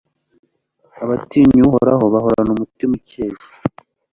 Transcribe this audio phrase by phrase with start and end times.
[1.03, 3.35] abatinya uhoraho bahorana umutima ukeye